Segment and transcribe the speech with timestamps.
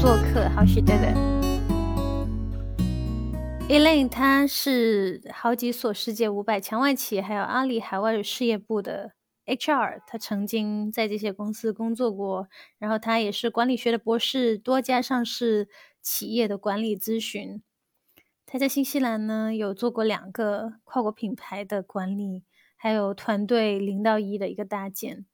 [0.00, 1.12] 做客，好许对的。
[3.68, 9.14] Elaine，她是好几所世界五百强外企，还有阿里海外事业部的
[9.44, 10.02] HR。
[10.06, 15.68] 她曾经在这些公司工作过，然后她也是管理学的博士，多家上市
[16.00, 17.60] 企业的管理咨询。
[18.46, 22.44] 她在新西兰呢，有做过两个跨国品牌的管理，
[22.76, 25.26] 还有团队零到一的一个搭建。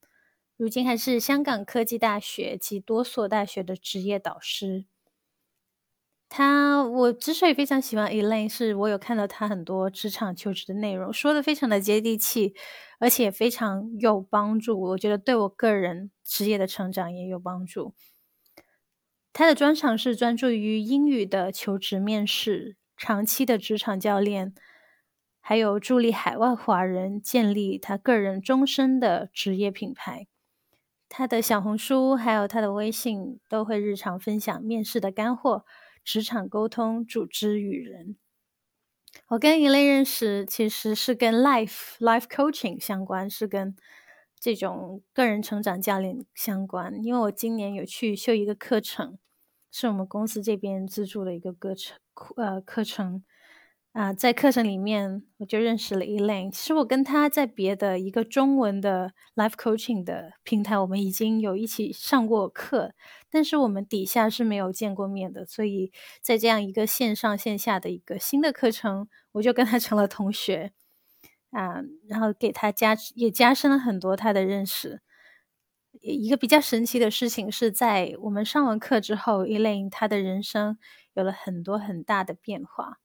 [0.57, 4.85] 如今还是香港科技大学及多所大学的职业导师。
[6.29, 12.55] 他，我之所以非常喜欢 Elaine，是我有看到他很多职场求职的内容，说的非常的接地气，
[12.99, 14.79] 而且非常有帮助。
[14.79, 17.93] 我觉得对我个人职业的成长也有帮助。
[19.33, 24.53] 他的专长是专注于英语的求职面试，长期的职场教练，
[25.41, 30.27] 还有助力海外华人建立他个人终身的职业品牌。
[31.17, 35.63] 他的小红书还有他的微信都会日常分享面试的干货、
[36.03, 38.17] 职场沟通、组织与人。
[39.29, 43.73] 我跟一类认识其实是跟 life life coaching 相关，是跟
[44.37, 47.01] 这种个人成长教练相关。
[47.01, 49.17] 因为我今年有去修一个课程，
[49.71, 51.97] 是我们公司这边资助的一个课程，
[52.35, 53.23] 呃，课程。
[53.95, 56.51] 啊，在课程里面我就认识了 Elaine。
[56.51, 62.93] 其实我跟他在别的一个中文的 life coaching 的平台，我们已经有一起上过课，
[63.31, 65.45] 但是我们底下是没有见过面的。
[65.45, 70.73] 所以在这样一个线上线下的一个新的课程，我就跟他成了同学
[71.51, 74.99] 啊，然后给他加也加深了很多他的认识。
[76.01, 80.77] 一个比较神奇的事情是在我们上完课之后，Elaine 他的人生
[81.13, 82.97] 有了很多很大的变化。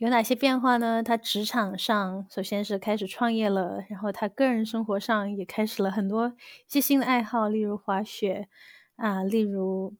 [0.00, 1.02] 有哪些变化呢？
[1.02, 6.32] 他职场上首先是开始创业了，然后他个人生活上也开始了很多一
[6.68, 8.48] 些新的爱好，例如滑雪
[8.96, 9.94] 啊，例如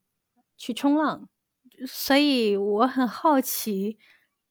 [0.56, 1.28] 去冲浪。
[1.86, 3.98] 所以我很好奇，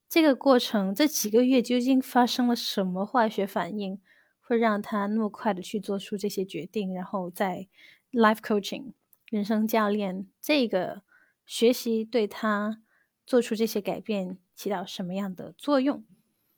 [0.07, 3.99] 这个过程这几个月究竟发生了什么化学反应，
[4.39, 6.93] 会让他那么快的去做出这些决定？
[6.93, 7.67] 然后在
[8.11, 8.93] life coaching
[9.25, 11.01] 人生教练这个
[11.43, 12.83] 学习对他
[13.29, 14.39] 做出这些改变。
[14.55, 16.03] 起到什么样的作用？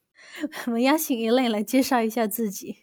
[0.66, 2.78] 我们邀请一位来介绍一下自己。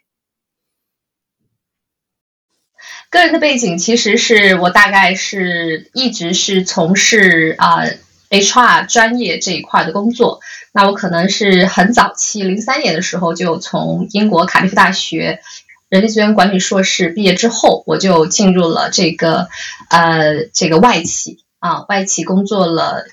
[3.11, 7.83] 个人的背景其实是我大概是一直是从事啊
[8.31, 10.41] HR 专业这一块的工作。
[10.73, 15.41] 那我可能是很早期，零三年的时候就从英国卡利夫大学
[15.89, 19.49] 人力资源管理硕士毕业之后，我就进入了这个
[19.91, 23.05] 呃这个外企啊外企工作了。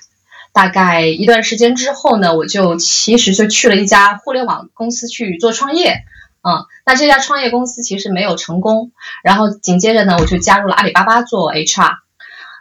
[0.56, 5.98] 大概一段时间之后呢，我就其实就去了一家互联网公司去做创业，
[6.42, 8.90] 嗯，那这家创业公司其实没有成功，
[9.22, 11.96] 然后紧接着呢，我就加入了阿里巴巴做 HR，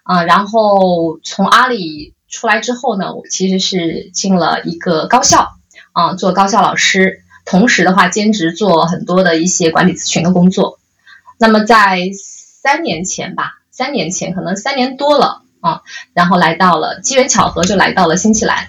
[0.03, 5.53] 啊，然后从阿里出来之后呢，我其实是进了一个高校，
[5.93, 10.79] 啊，做高校老师，同时的话兼职做很多的一些管理咨询的工作。
[11.39, 15.43] 那么在三年前吧，三年前可能三年多了。
[15.65, 15.81] 啊，
[16.13, 18.67] 然后来到了机缘巧合，就来到了新西兰，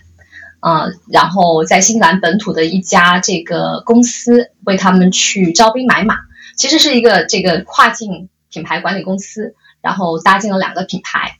[0.60, 6.16] 啊，然后在新西兰本土的一家这个公司为他们去招兵买马，
[6.56, 11.36] 其实是一个这个跨境品牌管理公司，然后搭建了两个品牌，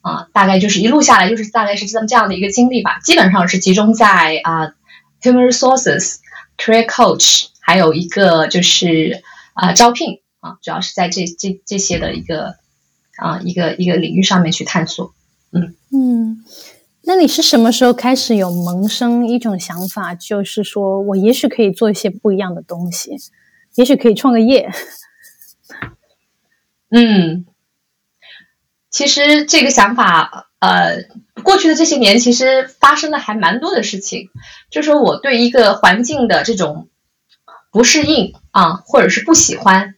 [0.00, 4.72] 啊，大概就是一路下来就是大概是这么这样的一个经历吧，基本上是集中在啊
[5.20, 6.16] ，human resources
[6.56, 9.22] career coach，还有一个就是
[9.52, 10.22] 啊招聘。
[10.40, 12.54] 啊，主要是在这这这些的一个。
[13.16, 15.14] 啊，一个一个领域上面去探索，
[15.52, 16.44] 嗯嗯，
[17.02, 23.16] 那你是什么时候开始有萌生一种想法，就是说我也许可以做一些不一样的东西，
[23.76, 24.70] 也许可以创个业？
[26.90, 27.46] 嗯，
[28.90, 31.04] 其实这个想法，呃，
[31.42, 34.30] 过去的这些年其实发生了还蛮多的事情，
[34.70, 36.88] 就是说我对一个环境的这种
[37.70, 39.94] 不适应啊，或者是不喜欢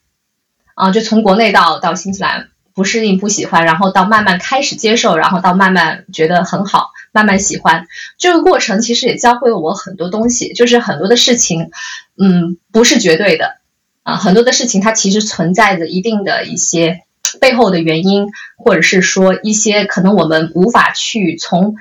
[0.74, 2.48] 啊，就从国内到到新西兰。
[2.76, 7.88] 不适应、不喜欢，然后到慢慢开始接受，然后到慢慢觉得很好，慢慢喜欢。
[8.18, 11.70] 这个过程其实也教会了我很多东西，就是很多的事情，
[12.16, 13.56] 嗯，不是绝对的
[14.04, 17.00] 啊，很多的事情它其实存在着一定的一些
[17.40, 18.28] 背后的原因，
[18.58, 21.74] 或者是说一些可能我们无法去从。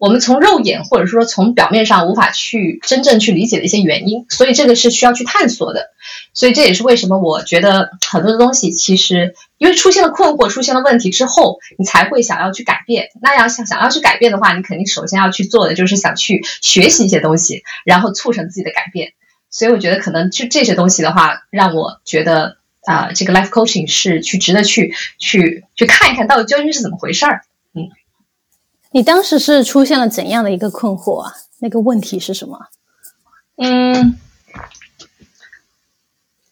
[0.00, 5.90] 我们从肉眼或者说从表面上无法去真正去理解的一些原因，所以这个是需要去探索的。
[6.34, 13.08] 所以这也是为什么我觉得很多的东西其实因为出现了困惑、出现了问题之后，你才会想要去改变。
[13.20, 19.12] 那要想想要去改变的话，你肯定首先要去做的就是想去学习一些东西，然后促成自己的改变。
[19.50, 27.42] 所以我觉得可能就这些东西的话，让我觉得啊，这个 life coaching 是去值得去去去看一看到底究竟是怎么回事儿。
[27.74, 27.88] 嗯
[28.90, 31.32] 你当时是出现了怎样的一个困惑啊？
[31.58, 32.58] 那个问题是什么？
[33.56, 34.16] 嗯，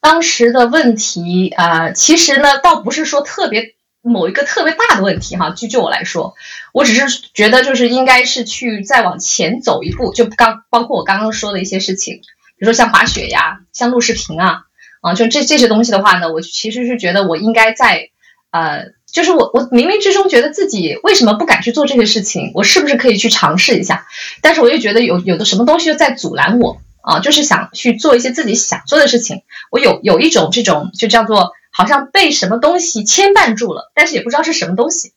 [0.06, 5.50] 当时的问题啊，其实呢，倒不是说特别某一个特别大的问题哈。
[5.50, 6.36] 就就我来说，
[6.72, 12.20] 我只是觉得就是应该是去再往前走一步，就刚包括我刚刚说的一些事情，
[12.56, 14.60] 比如说像滑雪呀，像录视频啊，
[15.00, 18.10] 啊，就这这些东西的话呢，我其实是觉得我应该在
[18.52, 18.94] 呃。
[19.10, 22.50] 就是我，我冥冥之中觉得自己为什么不敢去做这些事情？
[22.54, 24.06] 我是不是可以去尝试一下？
[24.42, 27.20] 但是我又觉得有有的什么东西又在阻拦我啊！
[27.20, 29.42] 就是想去做一些自己想做的事情。
[29.70, 35.12] 我有有一种这种就叫做好像被什么东西牵绊住了，但是也不知道是什么东西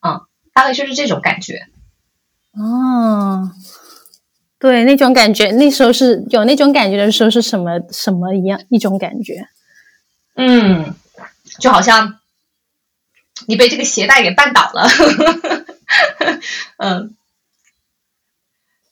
[0.00, 0.22] 啊，
[0.54, 1.66] 大概就是这种感觉。
[2.52, 3.52] 哦，
[4.58, 9.46] 对，那种感觉，那时候是有那种感觉的时候是什么什么一样一种感觉？
[10.34, 10.94] 嗯，
[11.60, 12.14] 就好像。
[13.46, 14.88] 你被这个鞋带给绊倒了，
[16.78, 17.14] 嗯，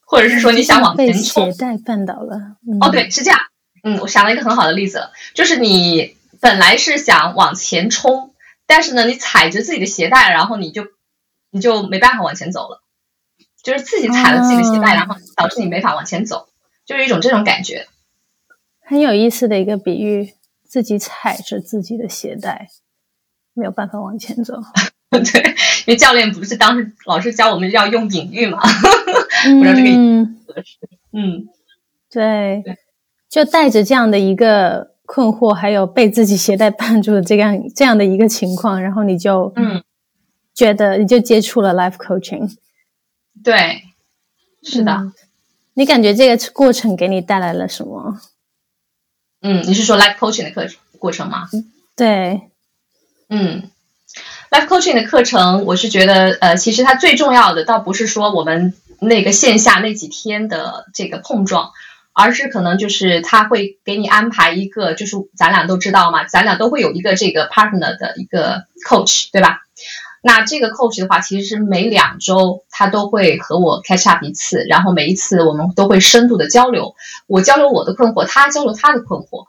[0.07, 2.55] 或者是说你想往前冲，鞋带绊倒了。
[2.79, 3.37] 哦，对，是这样。
[3.83, 8.33] 嗯，我想了一个很好的例子了，就是你本来是想往前冲，
[8.65, 10.85] 但是呢，你踩着自己的鞋带，然后你就
[11.51, 12.81] 你就没办法往前走了，
[13.61, 16.47] 就是自己踩了自己的鞋带，然后导致你没法往前走，
[16.85, 17.87] 就是一种这种感觉。
[18.81, 20.33] 很有意思的一个比喻，
[20.65, 22.69] 自己踩着自己的鞋带。
[23.59, 24.53] 没有办法往前走，
[25.09, 25.41] 对，
[25.87, 28.61] 因为教练不是当时老师教我们要用隐喻嘛，
[29.57, 30.77] 不知道这个合适。
[31.13, 31.47] 嗯，
[32.09, 32.63] 对，
[33.29, 39.83] 就带着这样的一个困惑，还有被自己携带绊住的这样这样的一个情况，然后你就嗯，
[40.53, 42.55] 觉得你就接触了 life coaching。
[43.43, 43.83] 对，
[44.63, 45.11] 是的。
[45.73, 48.19] 你感觉这个过程给你带来了什么？
[49.41, 51.47] 嗯，你是说 life coaching 的课过程吗？
[51.95, 52.41] 对。
[53.29, 53.69] 嗯
[54.49, 61.71] ，life coaching 的课程，我是觉得，呃，其实它最重要的，倒不是说我们那个线下那几天的这个碰撞，
[62.13, 69.61] 而是可能就是他会给你安排一个，就是咱俩都知道嘛，咱俩都会有一个这个 partner 的一个 coach，对吧？
[70.21, 76.95] 那这个 coach 的话，其实是每两周他都会和我 catch up 一次，然后每一次我们都会深度的交流，
[77.27, 79.47] 我交流我的困惑，他交流他的困惑，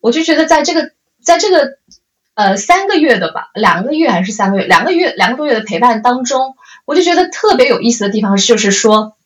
[0.00, 0.90] 我就觉得在这个，
[1.22, 1.78] 在这个。
[2.36, 4.66] 呃，三个月的吧，两个月还是三个月？
[4.66, 6.54] 两个月，两个多月的陪伴当中，
[6.86, 9.16] 我就觉得特别有意思的地方就是说，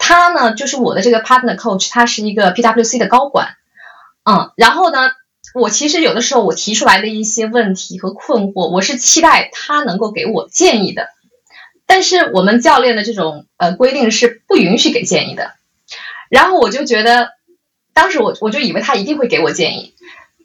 [0.00, 3.56] 他呢，就是我的这个 partner coach，他是一个 PWC 的高管，
[4.24, 5.10] 嗯，然后呢，
[5.54, 11.10] 我其实有的时候我提出来的一些问题和困惑，我是期待他能够给我建议的，
[11.86, 15.52] 但是我们教练的这种呃规定是不允许给建议的，
[16.30, 17.32] 然后我就觉得，
[17.92, 19.94] 当时我我就以为他一定会给我建议。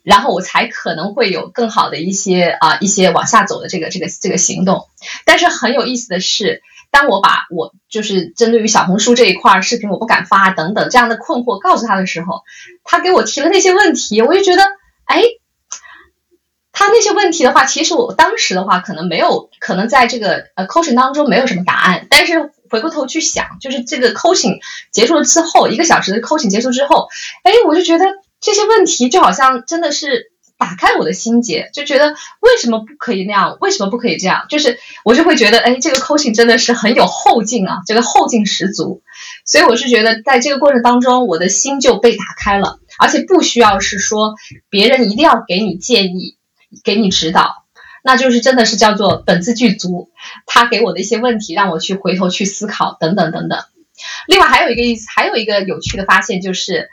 [0.03, 4.87] 然后我才可能会有更好的一些啊一些往下走的这个这个这个行动，
[5.25, 6.61] 但是很有意思的是，
[6.91, 12.43] 当我把我就是针对于小红书这一块视频我不敢发等等这样的困惑告诉他的时候，
[12.83, 14.63] 他给我提了那些问题，我就觉得，
[15.05, 15.23] 哎，
[16.73, 24.59] 他那些问题的话，其实我当时的话可能没有可能在这个呃 coaching 当中没有什么答案，但是回过头去想，就是这个 coaching
[24.91, 27.07] 结束了之后，一个小时的 coaching 结束之后，
[27.43, 28.05] 哎，我就觉得。
[28.43, 33.57] 这些问题就好像真的是打开我的心结，就觉得为什么不可以那样？
[33.61, 34.45] 为什么不可以这样？
[34.49, 39.01] 就是我就会觉得，哎，这个 coaching 真的是很有后劲啊，这个后劲十足。
[39.45, 44.35] 所以我是觉得，在这个过程当中，我的心就被打开了，而且不需要是说
[44.69, 46.37] 别人一定要给你建议、
[46.83, 47.63] 给你指导，
[48.03, 50.11] 那就是真的是叫做本自具足。
[50.45, 53.63] 他给我的一些问题，让我去回头去思考，等等等等。
[54.27, 56.89] 另外还有一个意思，还有一个有趣的发现就是。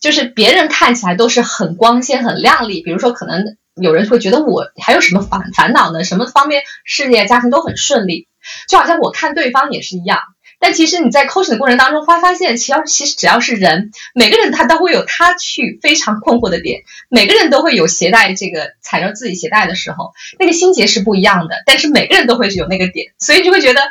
[0.00, 6.04] 就是别人看起来都是很光鲜、很亮丽，比如说可能有人会觉得我还有什么烦烦恼呢？
[6.04, 8.28] 什么方面事业、家庭都很顺利，
[8.68, 10.20] 就好像我看对方也是一样。
[10.60, 23.82] 但其实你在 coaching 的过程当中，会发现，其实其实只要是人，每个人他都会有他去非常困惑的点，每个人都会有携带这个踩着自己鞋带的时候，那个心结是不一样的，但是每个人都会有那个点，所以就会觉得。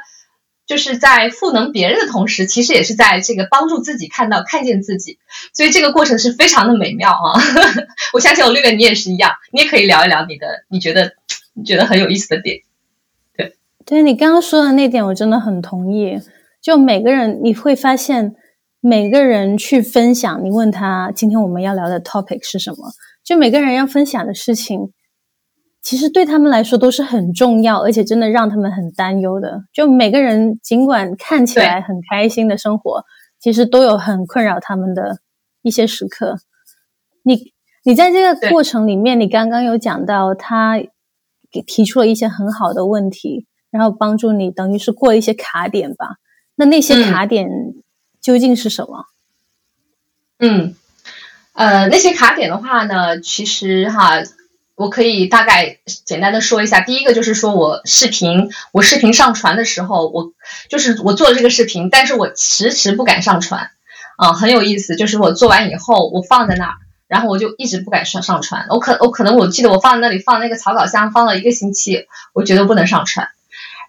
[0.67, 5.17] 就是在赋能别人的同时，其实也是在这个帮助自己看到、看见自己，
[5.53, 7.39] 所以这个过程是非常的美妙啊！
[8.13, 11.13] 我相信我六月你也是一样，你也可以聊一聊你的你觉得
[11.53, 12.59] 你觉得很有意思的点。
[13.37, 13.55] 对，
[13.85, 16.19] 对你刚刚说的那点，我真的很同意。
[16.61, 18.35] 就每个人你会发现，
[18.81, 22.91] 每个人去分享，你问他今天我们要聊的 topic 是什么，
[23.23, 24.91] 就每个人要分享的事情。
[25.87, 29.63] 其实对他们来说都是很重要，而且真的让他们很担忧的。
[29.71, 33.05] 就每个人尽管看起来很开心的生活，
[33.39, 35.19] 其实都有很困扰他们的
[35.61, 36.39] 一些时刻。
[37.23, 37.53] 你
[37.85, 40.77] 你在这个过程里面，你刚刚有讲到他
[41.49, 46.17] 给提出了一些很好的问题，然后帮助你等于是过一些卡点吧。
[46.55, 47.49] 那那些卡点
[48.19, 49.05] 究竟是什么？
[50.39, 50.75] 嗯，
[51.53, 54.21] 呃，那些卡点的话呢，其实哈。
[54.77, 60.33] 我可以大概简单的说一下，第一个就是说我视频，我视频上传的时候，我
[60.69, 63.71] 就是我做了这个视频，但是我迟迟不敢上传，
[64.17, 66.73] 啊，很有意思，就是我做完以后，我放在那儿，
[67.07, 73.29] 然后我就一直不敢上上传，我可我可能我记得我放在那里放那个草稿箱放了一个星期，我觉得不能上传，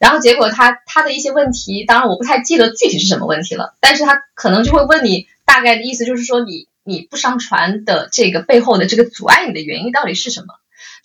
[0.00, 10.54] 然后结果他他的一些问题，当然我不太记得具体是什么问题了，但是他可能就会问你大概的意思就是说你你不上传的这个背后的这个阻碍你的原因到底是什么？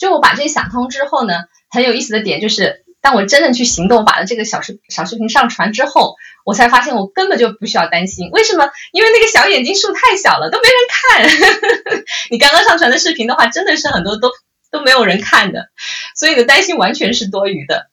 [0.03, 8.29] 就我把这些想通之后呢，很有意思的点就是，当我真正去行动，把了这个小视小视频上传之后，我才发现我根本就不需要担心。
[8.31, 8.69] 为什么？
[8.91, 12.03] 因为那个小眼睛数太小了，都没人看。
[12.31, 14.29] 你刚刚上传的视频的话，真的是很多都
[14.71, 15.69] 都没有人看的，
[16.17, 17.87] 所以的担心完全是多余的。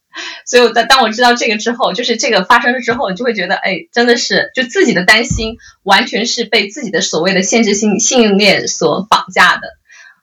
[0.44, 9.79] 所以，我当当我知道这个之后，就是这个发生了之后，你就会觉得，哎，真的是就自己的担心，完全是被自己的所谓的限制性信念所绑架的。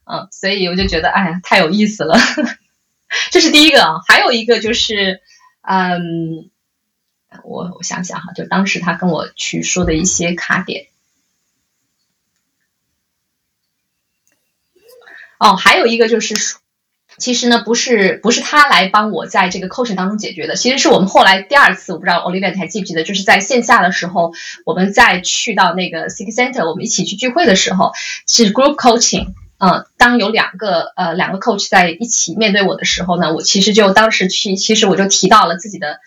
[0.10, 2.18] 嗯，所以我就觉得，哎呀，太有意思了。
[3.30, 5.22] 这是第一个啊，还有一个就是，
[5.62, 6.50] 嗯，
[7.44, 10.88] 我我想想哈，就当时他跟我去说的一些卡点。
[15.40, 16.36] 哦，还有一个就是，
[17.18, 24.34] 其实呢，不是不是他来帮我在这个 coaching 当中解决的，其实是我们后来第二次，我不知道 Olivia 你还记不记得，就是在线下的时候，
[24.66, 27.92] 我们再去到那个 City Center，我们一起去聚会的时候，
[28.26, 29.34] 是 group coaching。
[29.60, 35.98] 嗯，当有两个呃两个 coach 在一起面对我的时候呢，我其实就当时去，其实我就提到了自己的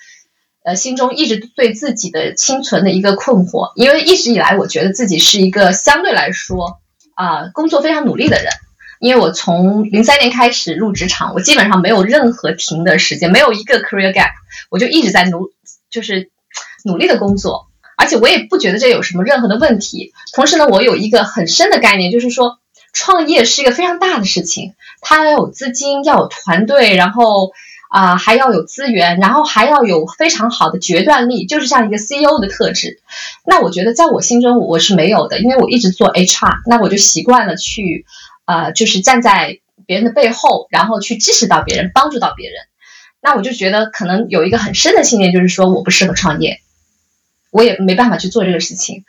[0.62, 6.78] 呃心中一直对自己的清存的一个困惑，因为一直以来我觉得自己是一个相对来说
[7.16, 8.52] 啊工作非常努力的人，
[9.00, 14.30] 因为我从零三年开始入职场，我基本上没有任何停的时间，没有一个 career gap，
[14.71, 15.50] 我就一直在努
[15.90, 16.30] 就是
[16.85, 17.66] 努力的工作，
[17.97, 20.12] 而且我也不觉得这有什么任何的问题。
[20.33, 22.59] 同时呢，我有一个很深的概念，就是说。
[22.92, 27.52] 创业是一个非常大的事情，它要有资金，要有团队，然后
[27.88, 33.00] 啊还要有资源，然后还要有非常好的决断力，就是像一个 CEO 的特质。
[33.44, 38.04] 那我觉得在我心中我是没有的，因为我一直做 HR，那我就习惯了去
[38.44, 42.61] 啊就是站在别人的背后，然后去支持到别人，帮助到别人。
[43.23, 46.61] 那我就觉得可能有一个很深的信念，就是说我不适合创业，
[47.50, 49.04] 我也没办法去做这个事情。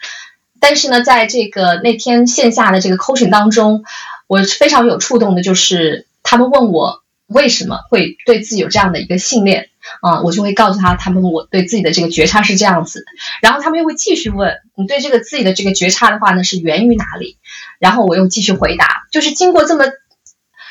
[0.61, 3.83] 但是呢，在这个那天线下的这个 coaching 当中，
[4.27, 9.69] 我非常有触动的，就是他们问我为什么会对自己有这样的一个信念
[10.01, 13.03] 啊，我就会告诉他，他们我对自己的这个觉察是这样子，
[13.41, 17.37] 然后他们又会继续问你对这个自己的这个觉察的话呢，是源于哪里？
[17.79, 19.85] 然后我又继续回答，就是经过这么，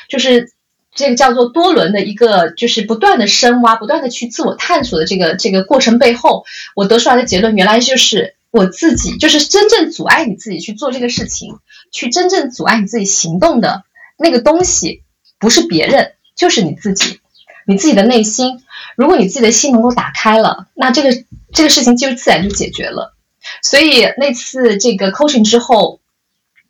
[0.07, 0.53] 就是
[0.95, 6.45] 这个叫做多轮的一个，就是不断的深挖、不断的去自我探索的这个这个过程背后，
[6.75, 8.35] 我得出来的结论原来就是。
[8.51, 11.57] 我自己就是真正阻碍你自己去做这个事情，
[11.91, 13.83] 去真正阻碍你自己行动的
[14.17, 15.03] 那个东西，
[15.39, 17.19] 不是别人，就是你自己，
[17.65, 18.61] 你自己的内心。
[18.97, 23.15] 如果你自己的心能够打开了，那这个这个事情就自然就解决了。
[23.63, 26.00] 所以那次这个 coaching 之后。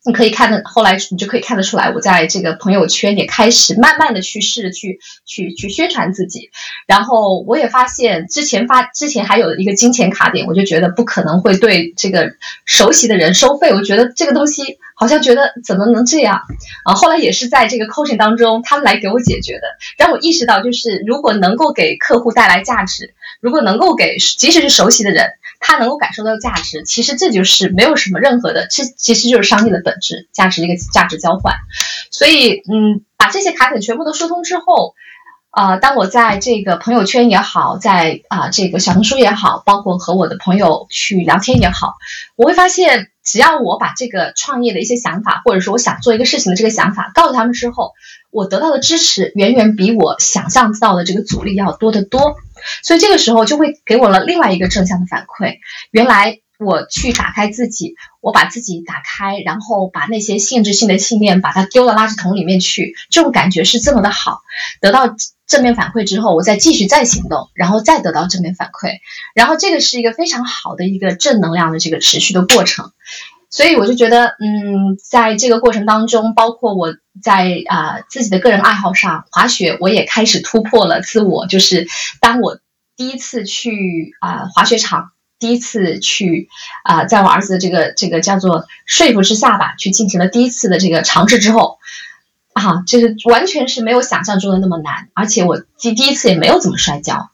[0.04, 6.50] 你可以看的，后来你就可以看得出来，我在这个朋友圈也开始慢慢的去试去去去宣传自己，
[6.86, 12.32] 然后我也发现之前发之前还有一个金钱卡点，我就觉得不可能会对这个
[12.64, 16.40] 熟悉的人收费，我觉得这个东西好像觉得怎么能这样
[16.84, 16.94] 啊？
[16.94, 19.62] 后来也是在这个 coaching 当中，他们来给我解决的，
[19.96, 25.30] 让我意识到就是如果能够给客户带来价值，如果能够给即使是熟悉的人。
[25.62, 31.54] 他能够感受到价值，其实这就是没有什么任何的，这其实就是商业的本质，价值一个价值交换。
[32.10, 34.94] 所以，嗯，把这些卡点全部都说通之后，
[35.52, 41.96] 啊，当我在这个朋友圈也好，在啊这个小红书也好，包括和我的朋友去聊天也好，
[42.36, 47.92] 我会发现，只要我把这个创业的一些想法，或者说我想做一个事情的这个想法告诉他们之后，
[48.30, 52.36] 我得到的支持远远比我想象到的这个阻力要多得多。
[52.82, 55.58] 所以这个时候就会给我了另外一个正向的反馈。
[55.90, 64.40] 原来我去打开自己，我把自己打开，然后把那些限制性的信念把它丢到垃圾桶里面去，这种感觉是这么的好。
[64.80, 65.14] 得到
[65.52, 69.00] 正面反馈之后，我再继续再行动，然后再得到正面反馈，
[69.34, 72.90] 然后这个是一个非常好的一个正能量的这个持续的过程。
[73.50, 81.46] 所以我就觉得，嗯，在这个过程当中，包括我在啊自己的个人爱好上，滑雪我也开始突破了自我。
[81.46, 81.86] 就是
[82.22, 82.60] 当我
[82.96, 86.48] 第一次去啊滑雪场，第一次去
[86.82, 91.76] 啊，在我儿子的这个这个叫做说服之下吧，去进行了第一次的这个尝试之后，
[92.52, 97.30] 啊，就是完全是没有想象中的那么难，而且我第第一次也没有怎么摔跤。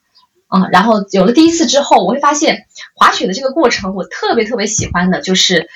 [0.51, 5.69] 啊，然后有了第一次之后，我会发现滑雪的这个过程，我特别特别喜欢的就是，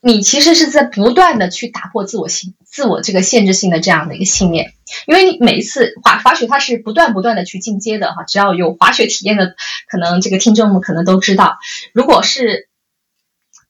[0.00, 4.72] 你其实是在不断的去打破自我性、自我这个限制性的这样的一个信念，
[5.06, 8.22] 因为你每一次滑滑雪，它是不断不断的去进阶的哈。
[8.22, 9.56] 只要有滑雪体验的，
[9.90, 11.58] 可能这个听众们可能都知道，
[11.92, 12.67] 如果是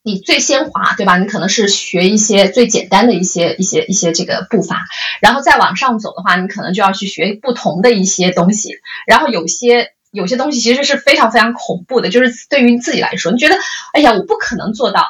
[0.08, 1.18] 你最先滑，对吧？
[1.18, 4.86] 你可能是学一些最简单的一些一些一些这个步伐，
[5.20, 8.70] 然后再往上走的话，你可能就要去学不同的一些东西，
[9.06, 9.92] 然后有些。
[10.10, 13.56] 有些东西其实是非常非常恐怖的，就是对于你自己来说，你觉得，
[13.92, 15.06] 哎呀，我不可能做到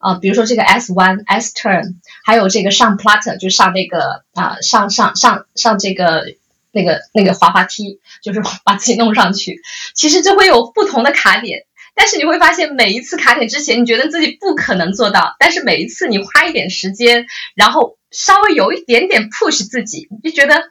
[0.00, 0.14] 啊。
[0.14, 6.24] 比如说这个 S one S turn，还有这个上 Platter，就上那个啊，上上上上这个
[6.72, 9.62] 那个那个滑滑梯，就是 把自己弄上去。
[9.94, 20.70] 其实就会有不同的卡点，但是你会发现每一次卡点之前，你觉得自己不可能做到，但是每一次你花一点时间，然后稍微有一点点 push 自己，你就觉得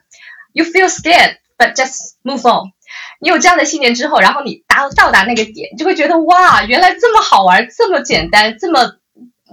[0.52, 2.72] you feel scared，but just move on。
[3.20, 8.96] 你有这样的信念之后，然后你达到达那个点，你就会觉得哇，原来这么好玩，这么简单，这么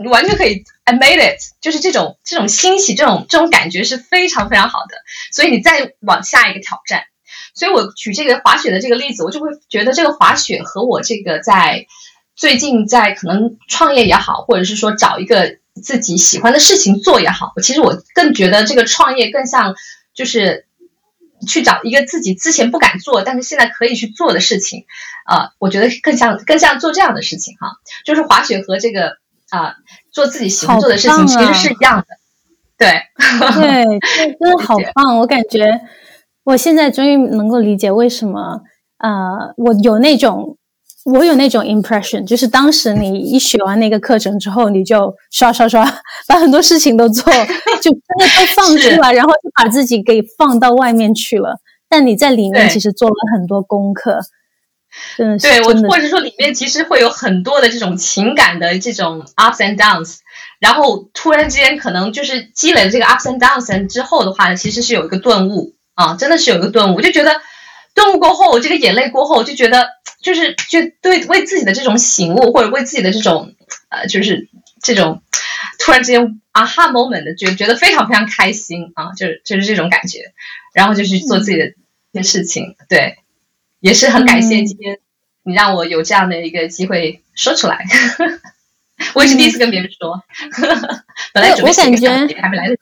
[0.06, 4.96] 完全可以，I made it，就是这种这种欣喜，这种这种感觉是非常非常好的。
[5.32, 7.04] 所以你再往下一个挑战。
[7.58, 11.88] 所以我举这个滑雪的这个例子，我就会觉得这个滑雪和我这个在
[12.36, 19.76] 最近在可能创业也好，或者是说找一个自己喜欢的事情做也好，其实我更觉得这个创业更像
[20.14, 20.66] 就是。
[21.48, 24.86] 去找一个自己之前不敢做，但是现在可以去做的事情，
[25.24, 29.18] 啊，我觉得更像更像做这样的事情哈，就是滑雪和这个
[29.52, 29.76] 啊
[30.12, 32.18] 做自己喜欢做的事情其实是一样的，
[32.76, 32.90] 对
[33.54, 34.00] 对，
[34.40, 35.20] 真的好棒！
[35.20, 35.80] 我感觉
[36.48, 38.62] 我现在终于能够理解为什么
[39.00, 40.58] 呃我有那种。
[41.14, 45.82] 我有那种 impression，就是当时你一学完那个课程之后，你就刷刷刷
[46.28, 47.32] 把很多事情都做，
[47.82, 51.62] 就真的都放 出来，然后就把自己给放到外面去了。
[51.88, 54.20] 但你在里面其实做了很多功课，
[55.16, 55.48] 真的是。
[55.48, 60.18] 对我，或者说里面其实会有很多的这种情感的这种 ups and downs，
[60.60, 67.42] 然后突然之间可能就是积累了这个 ups and downs 之后的话，其实是有一个顿悟啊，真的是有一个顿悟，我就觉得。
[67.98, 69.90] 顿悟过后，这个眼泪过后，就觉得
[70.22, 73.56] 就是就对为自己的这种醒悟，或者为自己的这种
[73.90, 74.50] 呃，就是
[74.84, 75.24] 这种
[75.80, 80.32] 突然之间啊哈 moment 的觉觉得非常非常开心啊，就是就是这种感觉，
[80.76, 81.74] 然后就去做自己的一
[82.14, 83.18] 些事情，对，
[83.80, 85.00] 也是很感谢今天
[85.42, 87.84] 你让我有这样的一个机会说出来，
[89.16, 90.22] 我也是第一次跟别人说，
[91.34, 91.98] 本来准备写个
[92.40, 92.82] 还没来得及。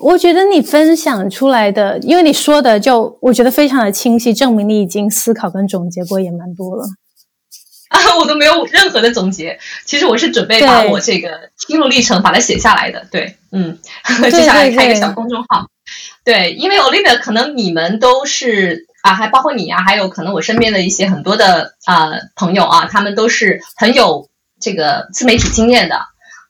[0.00, 6.84] 我觉得你分享出来的，因为你说的就我觉得非常的清晰，证明你已经思考跟总结过也蛮多了。
[7.90, 13.06] 啊， 我都没有任何的总结，其实我是准备把我这个心路历程把它写下来的。
[13.10, 13.78] 对，嗯，
[14.30, 15.66] 接下来开一个小公众号。
[16.24, 25.96] 对，因为 Olivia 可能你们都是啊，还包括你啊，还有可能我身边的一些很多的啊朋友啊，他们都是很有这个自媒体经验的。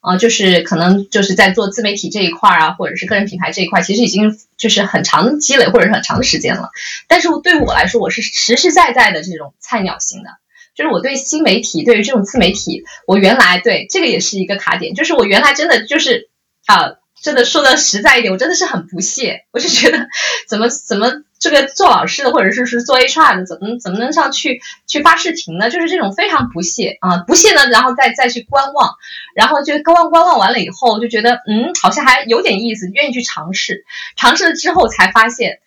[0.00, 6.70] 啊，就是可能就是在做自媒体这一块啊，或者是个人品牌这一块，其实已经就是很长的积累或者是很长的时间了。
[7.06, 10.30] 但是对我来说，我是实实在在的这种菜鸟型的，
[10.74, 16.28] 就是我对新媒体，对于这种自媒体，我原来对这个也是一个卡点，就是我原来真的就是
[16.66, 16.99] 啊。
[17.22, 19.44] 真的说的实在一点，我真的是很不屑。
[19.50, 20.09] 我就觉得，
[20.48, 25.70] 怎么怎么这个做老师的，或者是是做 HR 的，怎么怎么能上去去发视频呢？
[25.70, 28.94] 就是这种非常不屑啊，不屑呢，然后再再去观望，
[29.35, 33.85] 然后就观望观望完了以后，就觉得嗯，好像还有点意思，愿意去尝试。
[34.16, 35.61] 尝试了之后才发现，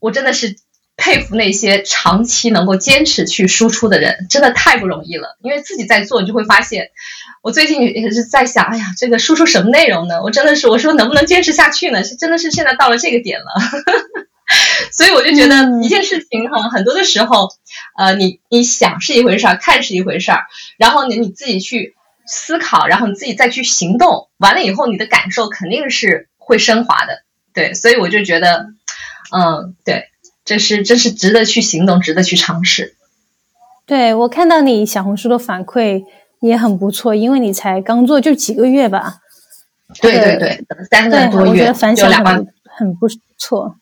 [0.00, 0.56] 我真的是。
[0.96, 5.36] 佩服那些长期能够坚持去输出的人，真的太不容易了。
[5.42, 6.90] 因为自己在做，你就会发现，
[7.42, 10.22] 我最近也是在想，哎呀，这个输出什么内容呢？
[10.22, 12.04] 我真的是，我说能不能坚持下去呢？
[12.04, 13.46] 是真的是现在到了这个点了，
[14.92, 17.48] 所以我就觉得一件事情哈，很多的时候，
[17.98, 20.44] 呃，你你想是一回事儿，看是一回事儿，
[20.78, 27.24] 然后你你自己去思考，然后你自己再去行动，完了以后，你的感受肯定是会升华的。
[27.52, 28.68] 对，所以我就觉得，
[29.36, 30.08] 嗯，对。
[30.44, 32.94] 这是这是值得去行动，值得去尝试。
[33.86, 36.04] 对我看到你小红书的反馈
[36.40, 39.20] 也很不错，因为你才刚做就几个月吧？
[40.00, 43.06] 对对对，三个多月，我觉得反响很很不
[43.38, 43.76] 错。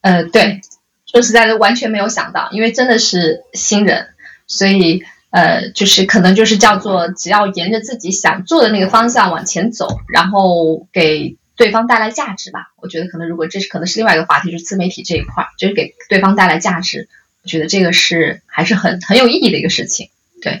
[0.00, 0.60] 呃，对，
[1.06, 4.08] 说实在的，完全没有想到，因为真的是新人，
[4.46, 11.36] 所以呃，就是可能就是叫做只要沿着自己想做的那个方向往前走，然后给。
[11.56, 17.08] 对方带来价值吧，我觉得可能如果这是可能是另外一个话题，就是自媒体这一块，就是给对方带来价值，
[17.42, 20.10] 我觉得这个是还是很很有意义的一个事情。
[20.42, 20.60] 对，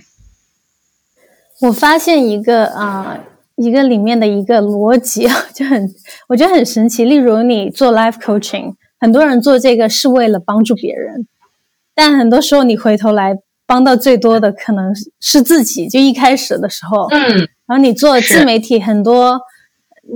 [1.60, 3.20] 我发现一个啊，
[3.56, 5.94] 一个里面的一个逻辑啊，就很
[6.28, 7.04] 我觉得很神奇。
[7.04, 11.26] 例如你做 life coaching，很多人做这个是为了帮助别人，
[11.94, 19.42] 但很多时候你回头来帮到最多的可能是自己，就一开始的时候，嗯，然后你做自媒体很多。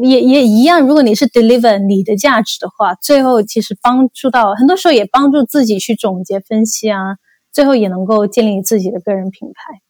[0.03, 7.17] 也也一样，如果你是 deliver 你的价值的话，最后其实帮助到很多时候也帮助自己去总结分析啊，
[7.53, 9.81] 最后也能够建立自己的个人品牌。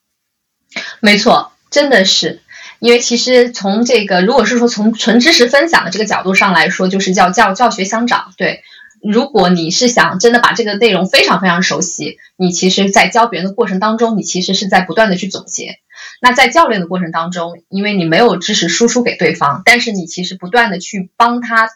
[1.00, 2.40] 没错，真的是，
[2.78, 8.32] 因为其实从这个如果是说从纯知识分享的这个角度上来说，就是叫教教学相长。
[8.36, 8.62] 对，
[9.02, 15.76] 如果你是想真的把这个内容非常非常熟悉，你其实在教别人的过程当中，你其实是在不断的去总结。
[16.20, 21.70] 那在教练的过程当中，因为你没有知识输出给对方，但是你其实不断的去帮他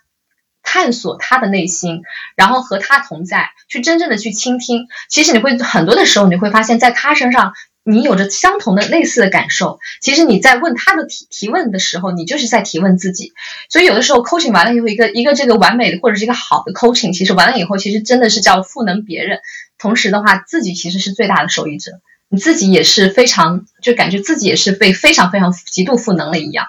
[0.62, 2.02] 探索他的内心，
[2.37, 4.87] 然后和他同在，去真正的去倾听。
[5.09, 7.54] 其实你会很多的时候，你会发现在他身上，
[7.85, 9.78] 你有着相同的类似的感受。
[10.00, 13.33] 其实你在问他的提提问的时候，你就是在提问自己。
[13.68, 19.40] 所以有的时候 coaching 完了以后，一个一个这个完美的或者是一个好的 coaching，其实完了以后，其实真的是叫赋能别人，
[19.78, 21.92] 同时的话，自己其实是最大的受益者。
[22.28, 26.66] 你自己也是非常，就感觉自己也是被非常非常极度赋能了一样，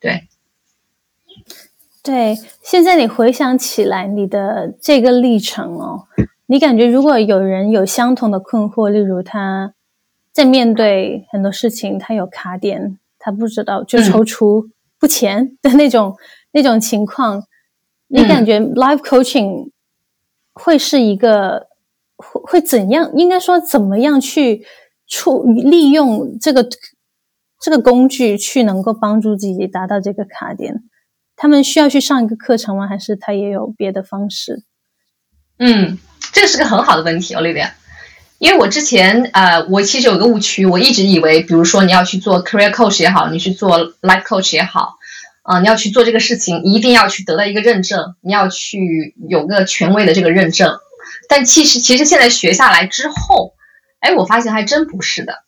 [0.00, 0.26] 对，
[2.02, 2.36] 对。
[2.62, 6.06] 现在你回想起来你的这个历程哦，
[6.46, 9.72] 你感觉如果有人有相同的困惑，例如他
[10.32, 16.16] 在面对很多事情，他有卡点，他不知道就踌躇不前的那种
[16.52, 17.44] 那种情况，
[18.08, 19.70] 你感觉 live coaching
[20.52, 21.67] 会是一个
[22.48, 23.10] 会怎样？
[23.14, 24.64] 应该说怎么样去？
[25.10, 26.68] 处利用这个
[27.62, 30.82] 这个工具去能够帮助自己达到这个卡点，
[31.34, 32.86] 他们需要去上一个课程吗？
[32.86, 34.64] 还是他也有别的方式？
[35.58, 35.96] 嗯，
[36.34, 37.70] 这是个很好的问题，Olivia。
[38.36, 44.98] 因为我之前呃，我其实有个误区，我一直以为，比如说你要去做 career coach 也好，你去做 life coach 也好，
[45.42, 50.78] 啊，你要去做这个事情，一定要去得到一个认证，你要去有个权威的这个认证。
[51.28, 53.54] 但其实，其实现在学下来之后。
[54.00, 55.42] 哎，我发现还真不是的，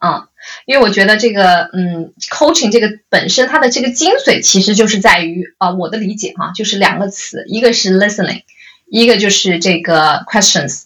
[0.00, 0.28] 嗯，
[0.64, 8.44] 因为我觉得这个，嗯，coaching 这个本身它的这个精髓其实就是在于，啊，我的理解哈，就是两个词，一个是 listening，
[8.90, 10.84] 一个就是这个 questions，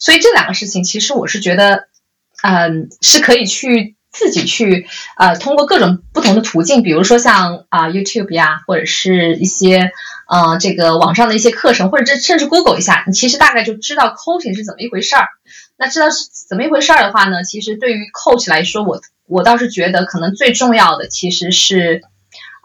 [0.00, 1.86] 所以这两个事情其实我是觉得，
[2.42, 9.92] 嗯，是可以去自己去，呃，通过各种不同的途径，比如说像啊 YouTube 呀，或者是一些，
[10.28, 15.26] 呃，这个网上的一些课程，或者这甚至 Google 一下，你其实大概就知道 coaching 是怎么一回事儿。
[15.78, 17.44] 那知道是怎么一回事儿的话呢？
[17.44, 22.02] 其实对于 coach 来说，我我倒是觉得可能最重要的其实是，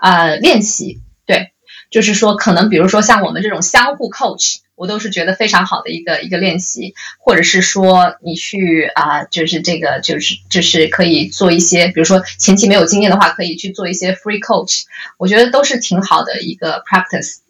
[0.01, 0.99] 呃，练习。
[1.25, 1.53] 对，
[1.89, 14.81] 就是说可能比如说像我们这种相互 coach，我都是觉得非常好的一个一个练习，或者是说你去啊，就是这个就是就是可以做一些，比如说前期没有经验的话，可以去做一些 free coach，
[15.17, 17.42] 我觉得都是挺好的一个 practice。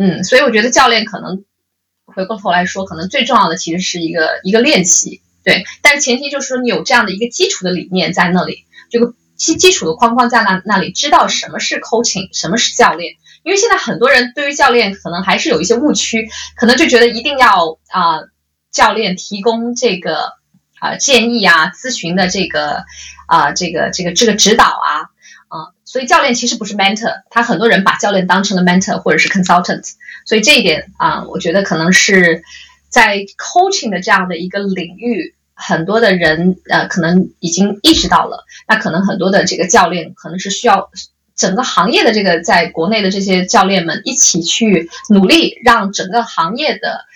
[0.00, 1.44] 嗯，所以我觉得教练可能。
[2.12, 5.62] 回过头来说，可能最重要的其实是一个一个练习，对。
[5.80, 13.12] 但是前提就是说你有这样的一个基础的理念在那里，这个基基础的框框在那那里，知道什么是 coaching，什么是教练。
[13.44, 18.22] 因为现在很多人对于教练可能还是有一些误区，可能就觉得一定要啊
[18.72, 20.32] 教练提供这个
[20.80, 22.82] 啊建议啊咨询的这个
[23.28, 24.79] 啊这个这个这个指导
[25.50, 29.82] 啊，所以教练其实不是 mentor，他很多人把教练当成了 mentor 或者是 consultant。
[30.24, 32.42] 所以这一点啊，我觉得可能是
[32.88, 38.44] 在 coaching 的这样的一个领域，很多的人呃，可能已经意识到了。
[38.68, 40.90] 那可能很多的这个教练，可能是需要
[41.34, 47.06] 整个行业的这个在国内的这些教练们一起去努力，让整个行业的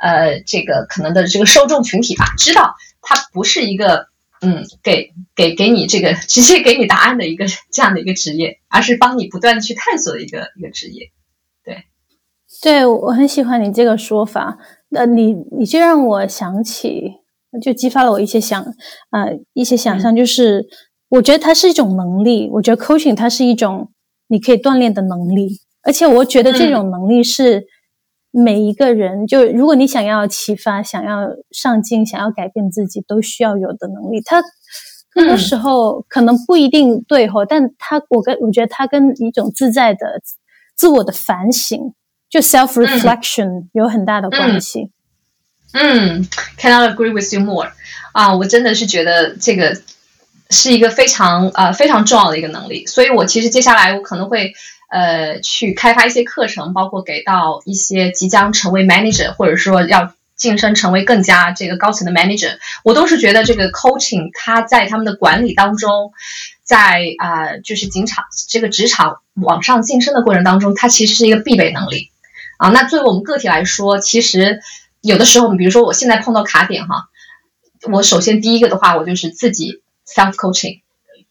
[0.00, 4.08] 呃这个可能的这个受众群体吧，知道它不是一个
[4.44, 11.10] 嗯给给给你这个直接给你答案的一个这样的一个职业，而是帮你不断的去探索的一个一个职业。
[11.64, 11.84] 对，
[12.62, 14.58] 对我很喜欢你这个说法。
[14.90, 17.14] 那你，你就让我想起，
[17.60, 18.62] 就激发了我一些想，
[19.10, 20.14] 呃，一些想象。
[20.14, 20.64] 就是
[21.08, 23.90] 我觉得它是一种能力，我觉得 coaching 它是一种
[24.28, 27.66] 你可以锻炼的能力，而且我觉得这种能力是
[28.34, 34.20] 每一个人，就如果你想要启发、想要上进、想要改变自己，都需要有的能力。
[34.24, 34.42] 他
[35.14, 40.20] 很多时候可能不一定对吼，但他我跟我觉得他跟一种自在的
[40.74, 41.94] 自我的反省。
[42.30, 44.90] 就 self reflection 有很大的关系。
[45.72, 46.26] 嗯
[46.58, 47.70] ，cannot agree with you more。
[48.10, 49.80] 啊，我真的是觉得这个
[50.50, 52.84] 是一个非常啊非常重要的一个能力。
[52.86, 54.52] 所以我其实接下来我可能会
[54.90, 66.12] 呃去开发一些课程，包括给到一些即将成为 manager 或者说要晋升成为更加这个高层的 manager，我都是觉得这个 coaching 它在他们的管理当中，
[66.62, 72.10] 在啊就是职场这个职场往上晋升的过程当中，它其实是一个必备能力。
[72.56, 74.60] 啊，那作为我们个体来说，其实
[75.00, 77.08] 有的时候，比如说我现在碰到卡点哈，
[77.90, 80.83] 我首先第一个的话，我就是自己 self coaching。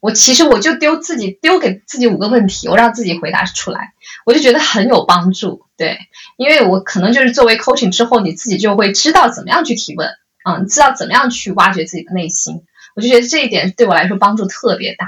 [0.03, 3.93] 我其实我就丢自己丢给自己五个问题，我让自己回答出来，
[4.25, 5.61] 我就觉得很有帮助。
[5.77, 5.97] 对，
[6.35, 10.09] 因为我可能就是作为 coaching 之后，你自己就会知道怎么样去提问，
[10.43, 12.63] 嗯，知道怎么样去挖掘自己的内心。
[12.97, 15.05] 我就觉得这一点对我来说帮助特别大。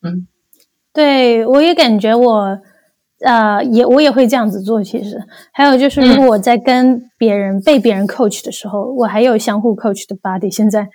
[0.00, 0.28] 嗯，
[0.92, 2.56] 对我也感觉我，
[3.24, 4.84] 呃，也我也会这样子做。
[4.84, 5.20] 其实
[5.52, 10.54] 还有就是，如果我在跟别人被别人 coach 的时候，我还有相互 coach 的 body。
[10.54, 10.88] 现在。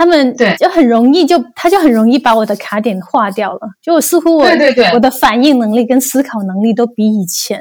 [0.00, 3.60] 他们对就很容易，就他就很容易把我的卡点划掉了。
[3.82, 7.60] 就似乎我对对对，我的反应能力跟思考能力都比以前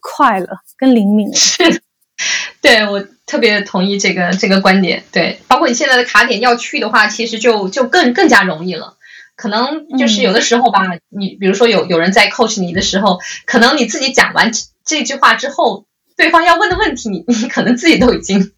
[0.00, 1.34] 快了，更灵敏了。
[1.34, 1.82] 是，
[2.62, 5.02] 对我特别同意这个这个观点。
[5.10, 8.94] 对，包括你现在的卡点要去的话，其实就就更更加容易了。
[9.34, 14.52] 可能就是有的时候吧，你比如说有有人在 coach 你的时候，可能你自己讲完
[14.84, 15.84] 这句话之后，
[16.16, 18.52] 对方要问的问题，你 你可能自己都已经。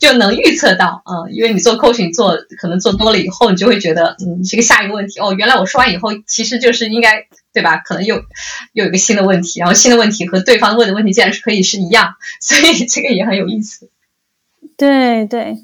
[0.00, 7.78] 就能预测到，嗯，因为你做 coaching 做可能做多了以后，你就会觉得，嗯，这个下一个问题，哦，原来我说完以后，其实就是应该，对吧？
[7.78, 8.16] 可能又
[8.72, 13.90] 又有一个新的问题，然后新的问题和对方问的问题竟然是可以是一样， 所以这个也很有意思。
[14.76, 15.56] 对对，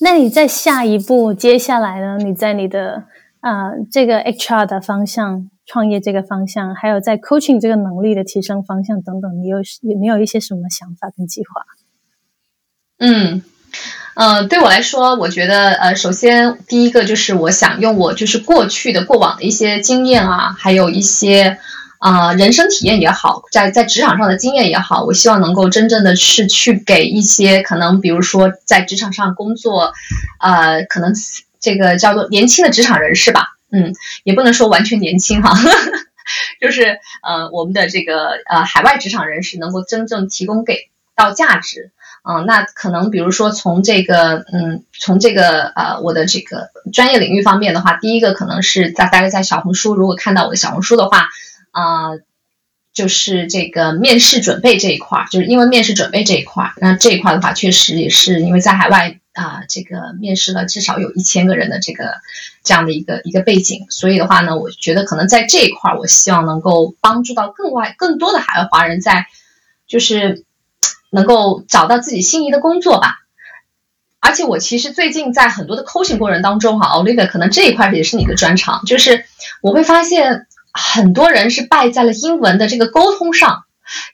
[0.00, 2.18] 那你在下一步接下来呢？
[2.24, 3.04] 你在你的
[3.40, 11.66] 啊这个 HR 的方向、创业这个方向，还有在 coaching 这个能力的提升方向等等，你有有没有一些什么想法跟计划？
[12.96, 13.42] 嗯，
[14.14, 21.58] 呃，对我来说，我觉得，呃，首先第一个就是我想用我就是过去的过往的一些经验啊，还有一些
[21.98, 29.92] 啊人生体验也好，在在职场上的经验也好，我希望能够真正的是去给一些可能，比如说在职场上工作，
[30.40, 31.12] 呃，可能
[31.58, 35.58] 这个叫做年轻的职场人士吧，嗯，也不能说完全年轻哈，
[36.62, 41.90] 就是呃我们的这个呃海外职场人士能够真正提供给到价值。
[42.26, 51.28] 嗯，那可能比如说从这个，嗯，从这个呃我的这个专业领域方面的话，第一个可能是在大概在小红书，如果看到我的小红书的话，
[51.70, 52.12] 啊，
[52.94, 62.14] 就是这个面试准备这一块，就是英文面试准备这一块，那这一块的话，确实也是因为在海外啊，这个面试了至少有一千个人的这个
[62.62, 69.26] 这样的一个一个背景，所以的话呢，我觉得可能在这一块，我希望能够帮助到更外更多的海外华人在
[69.86, 70.46] 就是。
[71.14, 73.18] 能够找到自己心仪的工作吧，
[74.20, 79.24] 而且我其实最近在很多的 coaching 过程当中哈，Olivia 可能这一块也是你的专长，就是
[79.62, 83.64] 我会发现很多人是败在了英文的这个沟通上，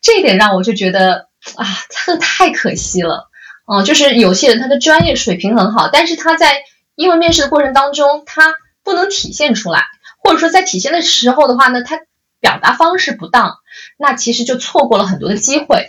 [0.02, 1.66] 这一点让我就觉得啊，
[2.06, 3.30] 这太可惜了，
[3.66, 6.62] 嗯，就是有些人他的专业水平很好，但是他在
[6.96, 9.84] 英文面试的过程当中他不能体现出来，
[10.22, 11.98] 或者说在体现的时候的话呢，他
[12.40, 13.56] 表达方式不当，
[13.96, 15.88] 那其实就错过了很多的机会。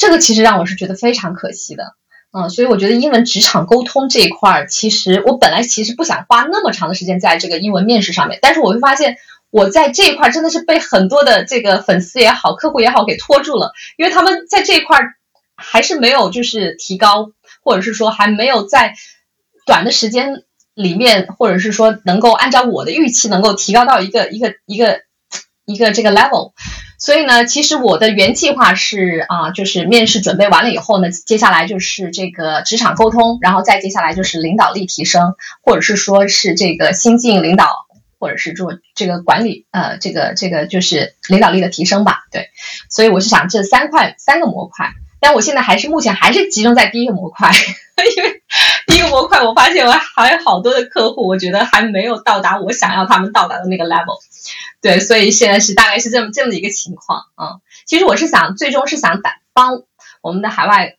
[0.00, 1.92] 这个其实让我是觉得非常可惜的，
[2.32, 9.18] 嗯，所以我觉得英文职场沟通这一块儿，其实我本来其实不想花那么长的时间在这个英文面试上面，但是我会发现
[9.50, 15.16] 我在这一块儿真的是被很多的这个粉丝也好、客户也好给拖住了，因为他们在这一块儿
[15.54, 17.32] 还是没有就是提高，
[17.62, 18.94] 或者是说还没有在
[19.66, 25.00] 短的时间里面，或者是说能够按照我的预期能够提高到一个一个一个
[25.66, 26.52] 一个这个 level。
[27.00, 37.86] 所以呢，其实我的原计划是啊，就是面试准备完了以后呢，接下来就是这个职场沟通，然后再接下来就是领导力提升，或者是说是这个新晋领导，
[38.18, 42.26] 或者是做这个管理，呃，这个这个就是领导力的提升吧。
[42.30, 42.50] 对，
[42.90, 47.50] 所以我是想这三块三个模块，但我现在还是目前还是集中在第一个模块，
[48.04, 48.42] 因为
[48.86, 54.18] 第一个模块我发现我还有好多的客户，我觉得还没有到达我想要他们到达的那个 level。
[54.80, 57.60] 对，所以现在是大概是这么这么的一个情况啊。
[57.84, 59.82] 其实我是想，最终是想打帮
[60.22, 60.96] 我们的海外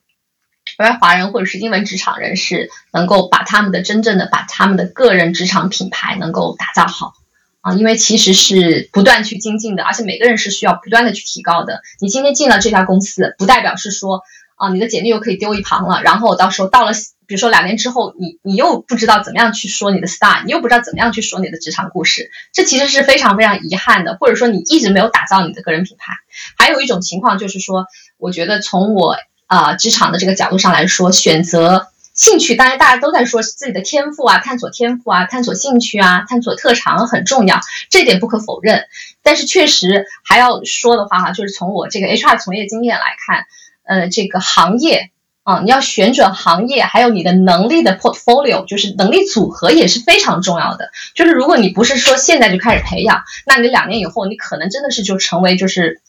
[0.77, 7.13] 海外华人或者是英文职场人士，能够把他们的真正的把他们的个人职场品牌能够打造好
[7.61, 7.73] 啊。
[7.73, 11.81] 因为其实是不断去精进的，而且每个人是需要不断的去提高的。
[11.99, 14.21] 你今天进了这家公司，不代表是说
[14.61, 16.91] 啊，你的简历又可以丢一旁了，然后到时候到了。
[17.27, 26.11] 比如说两年之后，你你又不知道怎么样去说你的 star，你又不知道怎么样去说你的职场故事，这其实是非常非常遗憾的，或者说你一直没有打造你的个人品牌。
[26.57, 27.85] 还有一种情况就是说，
[28.17, 29.15] 我觉得从我
[29.47, 38.83] 啊职场的这个角度上来说，选择兴趣，当然大家都在说自己的天赋啊，探索天赋啊，探索兴趣啊，探索特长很重要，这点不可否认。
[39.23, 43.45] 但是确实还要说的话哈，就是从我这个 HR 从业经验来看，
[43.91, 45.11] 呃，这个行业。
[45.43, 50.91] 啊，你要选准行业，还有你的能力的 portfolio，就是能力组合也是非常重要的。
[51.15, 55.99] 就是如果你不是说现在就开始培养，那你两年以后，你可能真的是就成为就是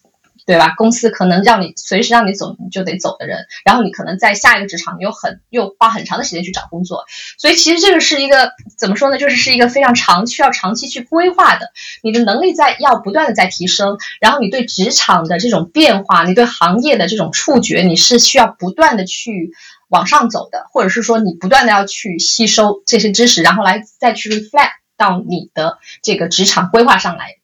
[0.44, 0.74] 对吧？
[0.76, 7.05] 公司可能让你随时让你走你就得走的人，然后你可能在下一个职场你又很又花很长的时间去找工作，
[7.38, 9.18] 所以其实这个是一个怎么说呢？
[9.18, 11.70] 就是是一个非常长需要长期去规划的，
[12.02, 19.52] 你的能力在要不断的在提升，然后你对职场的这种变化，你对行业的这种触觉，你是需要不断的去
[19.88, 27.37] 往上走的，或者是说你不断的要去吸收这些知识，然后来再去 reflect 到你的这个职场规划上来。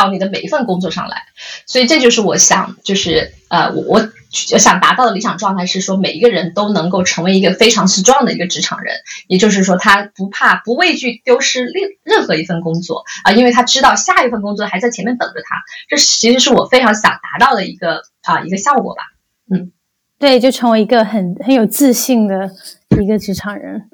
[0.00, 1.24] 到你的每一份工作上来，
[1.66, 4.08] 所以这就是我想，就是呃，我
[4.52, 8.94] 我想达到的理想状态是说，每一个人都能够成为一个非常 strong 的一个职场人，
[9.26, 15.56] 也就是说，他不怕不畏惧丢失任任何一份工作啊，因为他知道下一份工作还在前面等着他。
[15.88, 19.02] 这其实是我非常想达到的一个啊一个效果吧。
[19.52, 19.72] 嗯，
[20.18, 22.50] 对，就成为一个很很有自信的
[23.02, 23.90] 一个职场人。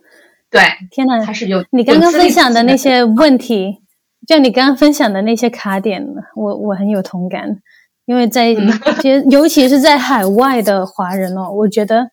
[0.51, 3.79] 对，天呐，还是有你刚刚分享的那些问题。
[4.26, 7.61] 就你刚刚分享的那些卡点，我我很有同感，
[8.07, 8.55] 因为在
[9.02, 12.09] 其实尤其是在海外的华人哦，我觉得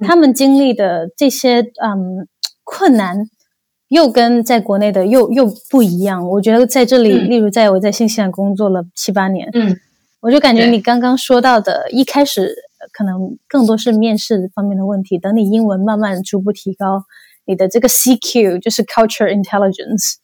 [0.00, 2.28] 他们经历的这些嗯
[2.62, 3.28] 困难，
[3.88, 6.28] 又跟在国内的又又不一样。
[6.28, 9.76] 我觉得在这里，例如在我在新西兰工作了七八年，嗯，
[10.20, 12.54] 我就感觉你刚刚说到的，一开始
[12.92, 17.02] 可能更多是面试方面的问题，等你英文慢慢逐步提高，
[17.46, 20.18] 你的这个 CQ 就是 Culture Intelligence。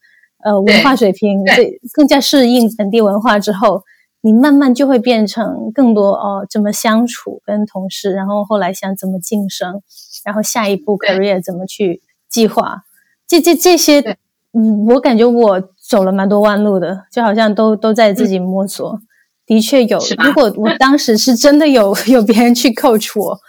[0.45, 1.79] 呃，文化水平对。
[1.91, 3.81] 更加适应本地文化之后，
[4.21, 9.81] 你慢慢就会变成更多哦，怎么相处跟同事，然后后来想怎么晋升，
[10.23, 12.83] 然后下一步 career 怎么去计划，
[13.27, 14.17] 这这这些，
[14.53, 18.99] 嗯，我感觉我走了蛮多弯路的，就好像都都在自己摸索。
[19.47, 23.39] 的确有，如果我当时是真的有 有别人去 coach 我，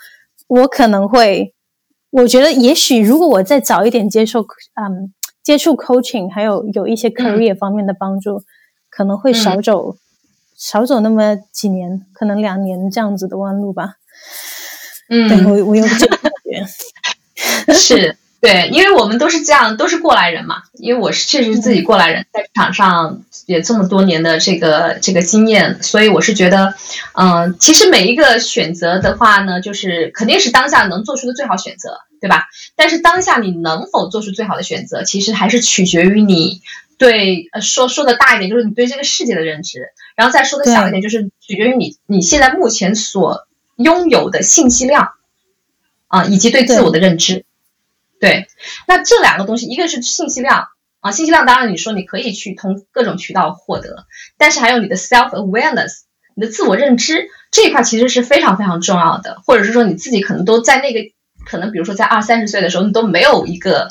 [0.48, 1.54] 我可能会，
[2.10, 4.40] 我觉得也许如果我再早一点接受，
[4.80, 5.12] 嗯。
[5.46, 8.42] 接触 coaching 还有有一些 career 方面的帮助，
[8.90, 9.94] 可能会少走
[10.56, 13.94] 少走那么几年，可能两年这样子的弯路吧。
[15.08, 16.66] 嗯，对我我有这个感觉，
[17.72, 20.62] 是对，因为我们都是这样，都是过来人嘛。
[20.74, 26.74] 因为我是确实是自己过来人，在职场上也这么多年的这个这个经验，所以我是觉得，
[27.14, 32.00] 嗯，其实每一个选择的话呢，就是肯定是当下能做出的最好选择。
[32.18, 32.46] 对吧？
[32.76, 36.62] 但是当下你能否做出最好的选择，其实还是取决于你
[36.96, 39.80] 对呃说说的大一点，就是你对这个世界的认知；
[40.16, 43.46] 然后再说的小一点，就是取决于你你现在目前所
[43.76, 45.10] 拥有的信息量
[46.08, 47.44] 啊，以及对自我的认知。
[48.20, 48.46] 对，
[48.86, 50.68] 那这两个东西，一个是信息量
[51.00, 54.06] 啊，信息量当然你说你可以去通各种渠道获得，
[54.38, 56.02] 但是还有你的 self awareness，
[56.34, 61.00] 你的自我认知这一块其实是非常非常重要的，或者是说你自己可能都在那个。
[61.44, 63.90] 可能比如说在二三十岁的时候，你都没有一个，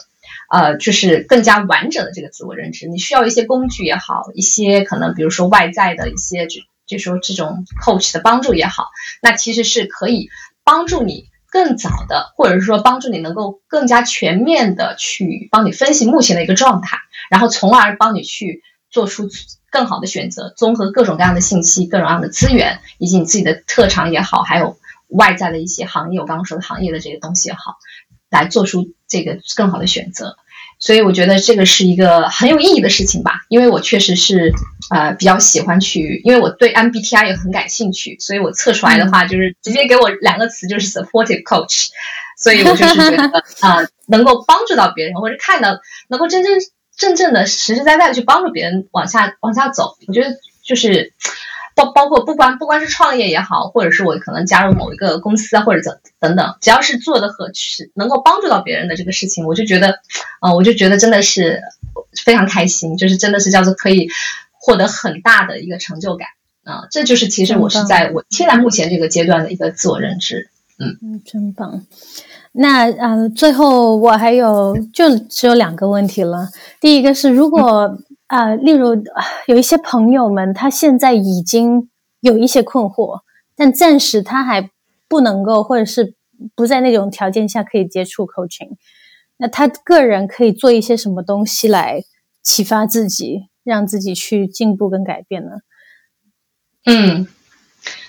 [0.52, 8.90] 呃，就是更加完整的这个自我认知，你需要一些工具也好，一些可能比如说外在的一些就就说这种 coach 的帮助也好，
[9.22, 10.28] 那其实是可以
[10.66, 16.98] 帮助你更早的，或者是说帮助你能够更加全面的去帮你分析目前的一个状态，
[17.30, 19.30] 然后从而帮你去做出
[19.72, 24.78] 更好的选择，综合各种各样的信息、各种各样的资源，以及你自己的特长也好，还有。
[25.08, 27.78] 外在的一些行业，我刚刚说的行业的这些东西也好，
[28.32, 30.36] 来做出这个更好的选择，
[30.86, 33.42] 所以我觉得这个是一个很有意义的事情吧。
[33.50, 34.54] 因为我确实是
[34.94, 41.88] 呃比较喜欢去，因为我对 MBTI 也很感兴趣，所以我测出来的话就是直接给我两个词，就是 supportive coach。
[42.38, 46.60] 所以我就是觉得啊，能够帮助到别人，或者看到能够真真
[46.96, 51.14] 正正的实实在在的去帮助别人往下往下走，我觉得就是。
[51.76, 60.00] 包包括不管不光是创业也好，或者是我可能加入某一个公司啊，或者怎等等，只要是做的和是能够帮助到别人的这个事情，我就觉得，
[60.42, 61.62] 呃，我就觉得真的是
[62.24, 64.08] 非常开心，就是真的是叫做可以
[64.54, 66.30] 获得很大的一个成就感
[66.64, 70.50] 啊，这就是其实我是在我现在目前这个阶段的一个自我认知，
[70.80, 71.84] 嗯嗯，真棒。
[72.54, 76.48] 那呃，最后我还有就只有两个问题了，
[76.80, 77.98] 第一个是如果。
[78.28, 79.04] 啊，例如
[79.46, 81.90] 有一些朋友们，他现在已经
[82.22, 83.22] 有一些困惑，
[83.56, 84.72] 但暂时他还
[85.08, 86.16] 不能够，或者是
[86.56, 88.78] 不在那种条件下可以接触 coaching。
[89.38, 92.02] 那他个人可以做一些什么东西来
[92.42, 95.58] 启发自己，让自己去进步跟改变呢？
[96.86, 97.28] 嗯，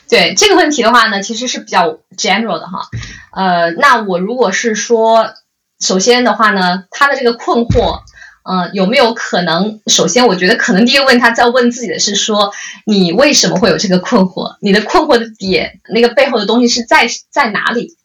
[0.08, 2.88] 对这个问题的话呢，其实是比较 general 的哈。
[3.32, 5.34] 呃，那我如果是说，
[5.78, 8.00] 首先的话呢，他的这个困惑。
[8.48, 9.80] 嗯，有没有可能？
[9.86, 12.52] 首先，我觉得可能第一个问他在问自己的是说，
[12.84, 14.56] 你为什么会有这个困惑？
[14.60, 17.96] 你的困惑的点，那个背后的东西是在在哪里？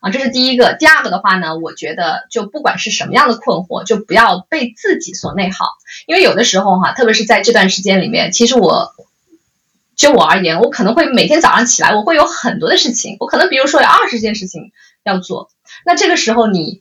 [0.00, 0.74] 啊，这是第一个。
[0.78, 5.66] 第二个的话呢，我觉得就不管是什么样的困惑，就不要被自己所内耗，
[6.06, 8.94] 因为有的时候哈，特别是在这段时间里面，其实我。
[9.96, 14.72] 就我而言，我可能会每天早上起来，我会有很多的事情，我可能比如说有二十件事情
[15.04, 15.50] 要做。
[15.84, 16.80] 那这个时候你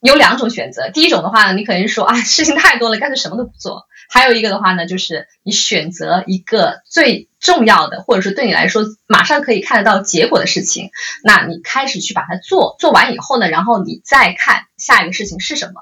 [0.00, 3.86] 有两种选择，第一种的话呢，你可能说啊， 事情太多了，干脆什么都不做。
[4.08, 10.90] 还有一个的话呢，就是你选择一个最重要的，或者是对你来说马上可以看得到结果的事情，
[11.24, 15.80] 那你开始去把它做，做完以后呢，然后你再看下一个事情是什么。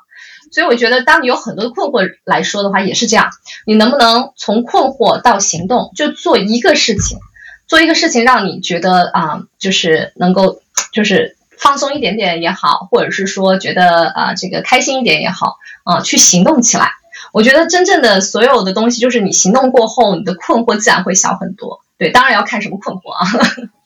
[0.52, 3.30] 所以我觉得，当你有很多的困惑来说的话，也是这样。
[3.66, 7.18] 你能不能从困惑到行动，就做一个事情，
[7.66, 10.60] 做一个事情，让你觉得啊，就是能够，
[10.92, 16.92] 就是放松一点点也好，或者是说觉得啊，这个开心一点也好，啊，去行动起来。
[17.32, 21.80] 我觉得真正的所有的东西，就是你行动过后，你的困惑自然会小很多。
[21.96, 23.26] 对，当然要看什么困惑啊。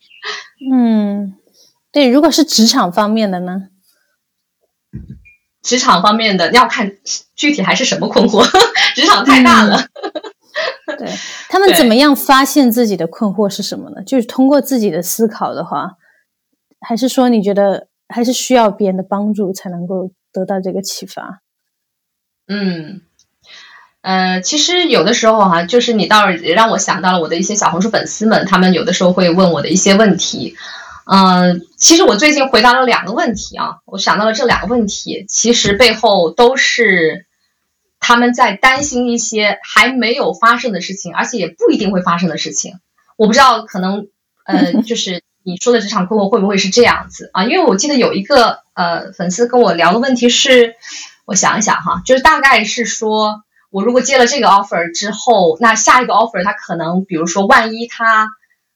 [0.72, 1.34] 嗯，
[1.92, 3.68] 对，如果是职场方面的呢？
[5.62, 6.92] 职场方面的要看
[7.36, 8.42] 具体还是什么困惑，
[8.94, 9.84] 职场太大了。
[10.96, 11.06] 对
[11.48, 14.02] 他们 怎么样发现自己的困惑是什么呢？
[14.02, 15.92] 就是通过自己的思考的话，
[16.80, 21.42] 还是说你觉得还是需要别人的帮助才能够得到这个启发？
[22.46, 23.02] 嗯，
[24.00, 30.56] 呃，其实有的时候哈，就是你倒是让我想到了我的一些小红书粉丝们，他们有的时候会问我的一些问题。
[31.10, 37.26] 嗯，其实我最近回答了两个问题啊，我想到了这两个问题，其实背后都是
[37.98, 42.74] 他们在担心一些还没有发生的事情，而且也不一定会发生的事情。
[43.16, 44.08] 我不知道，可能
[44.44, 47.44] 呃， 就是你说的职场困惑会不会是这样子啊？
[47.44, 50.74] 因为我记得有一个呃粉丝跟我聊的问题是，
[51.24, 58.28] 我想一想哈，就是大概是说我如果接了这个 offer 之后，那下一个 offer 他可能，比如说万一他。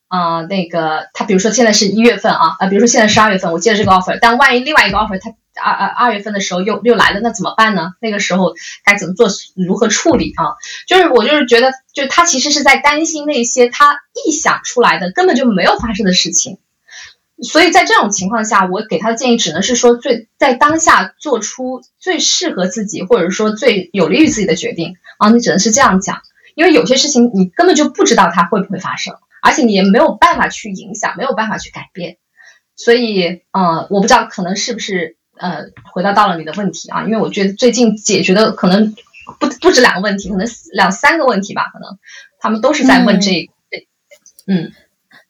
[0.08, 7.94] 啊，那个他比如说现在是一月份啊，啊，比如说现在是二月份，我接了这个 offer，但万一另外一个 offer 他二二二月份的时候又又来了，那怎么办呢？
[7.98, 8.52] 那个时候
[8.84, 10.60] 该怎么做，如何处理啊？
[10.86, 16.58] 就是我就是觉得，就他其实是在担心那些他臆想出来的根本就没有发生的事情，
[17.42, 26.22] 所以在这种情况下，我给他的建议只能是说，最在当下做出最适合自己或者说最有利于自己的决定啊，你只能是这样讲，
[26.54, 29.14] 因为有些事情你根本就不知道它会不会发生。
[29.44, 32.18] 而且你也没有办法去影响，没有办法去改变，
[32.76, 37.02] 所以，呃，我不知道可能是不是，呃，回答到了你的问题啊？
[37.02, 38.94] 因为我觉得最近解决的可能
[39.40, 41.98] 不不止两个问题，可能两三个问题吧，可能
[42.38, 43.50] 他们都是在问这，
[44.46, 44.70] 嗯，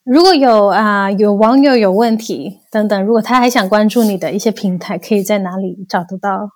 [0.05, 6.51] 如果有啊，有网友有问题等等，如果他还想关注你的一些平台，可以在哪里找得到？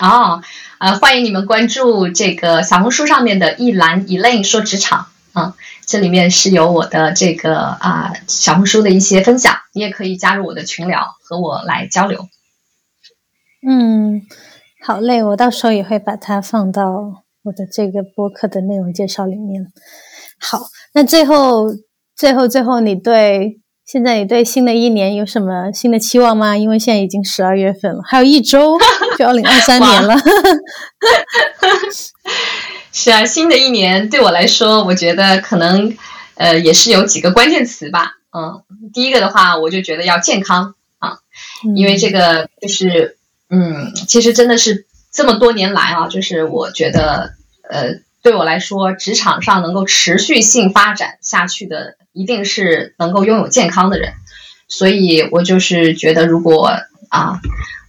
[0.00, 0.40] 哦，
[0.78, 5.54] 呃，欢迎你们关注这个小红书上面的一栏 Elaine 说职场啊。
[5.84, 12.28] 这里面是有我的这个啊小红书的一些分享，你也可以加入我的群聊和我来交流。
[13.66, 14.22] 嗯，
[14.86, 19.72] 好嘞，我到时候也会把它放到我的这个播客的内容介绍里面。
[20.38, 21.66] 好，那最后
[22.22, 26.56] 最后最后，你对现在你对新的一年有什么新的期望吗？
[26.56, 28.78] 因为现在已经十二月份了，还有一周
[29.18, 30.14] 就二零二三年了。
[32.92, 35.96] 是啊，新的一年对我来说，我觉得可能，
[36.36, 38.12] 呃，也是有几个关键词吧。
[38.30, 38.62] 嗯，
[38.94, 41.18] 第一个的话，我就觉得要健康啊，
[41.74, 43.16] 因为这个就是，
[43.50, 47.32] 嗯，其实真的是这么多年来啊，就是我觉得，
[47.68, 47.88] 呃，
[48.22, 54.14] 对我来说，职场上能够持续性发展下去的，一定是能够拥有健康的人。
[54.68, 56.72] 所以我就是觉得，如果
[57.08, 57.40] 啊。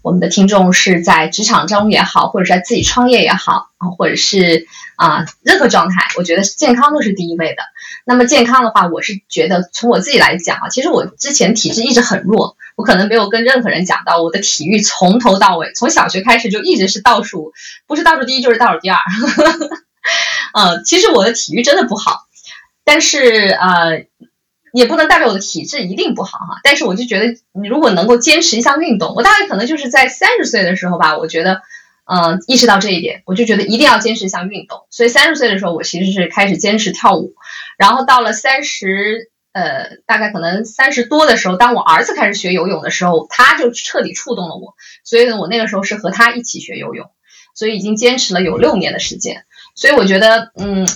[0.04, 4.68] 我们的听众是在职场中也好，或者在自己创业也好啊，或者是
[4.98, 7.64] 啊任何状态，我觉得健康都是第一位的。
[8.06, 17.54] 那么健康的话，我是觉得从我自己来讲啊，其实我之前体质一直很弱，我可能没有跟任何人讲到我的体育从头到尾，从小学开始就一直是倒数，
[17.88, 19.00] 不是倒数第一就是倒数第二。
[20.54, 22.28] 嗯， 其实我的体育真的不好，
[22.84, 24.06] 但是呃。
[24.76, 31.62] 也不能代表我的体质一定不好哈，但是我就觉得，你如果能够坚持一项运动，我大概可能就是在三十岁的时候吧，我觉得，
[32.06, 34.88] 呃，意识到这一点，我就觉得一定要坚持一项运动。
[34.89, 37.36] 所以三十岁的时候，我其实是开始坚持跳舞，
[37.78, 44.74] 然后到了三十，呃，大概可能三十多的时候，当我儿子开始学游泳的时候，他就彻底触动了我，
[45.04, 47.12] 所以呢，我那个时候是和他一起学游泳，
[47.54, 49.45] 所以已经坚持了有六年的时间。
[49.76, 50.88] 所以我觉得，嗯，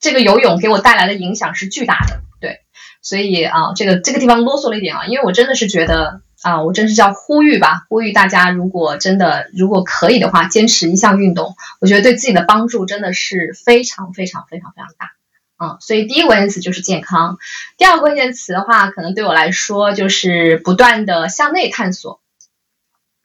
[0.00, 2.20] 这个游泳给我带来的影响是巨大的。
[2.40, 2.60] 对
[3.02, 15.12] 所以啊，这个这个地方啰嗦了一点啊，因为我真的是觉得啊，我真是叫呼吁吧，呼吁大家，如果真的如果可以的话，坚持一项运动，我觉得对自己的帮助真的是非常非常非常非常大
[15.56, 15.78] 啊。
[15.80, 17.38] 所以第一个关键词就是健康，
[17.76, 22.20] 第二个关键词的话，可能对我来说就是不断的向内探索，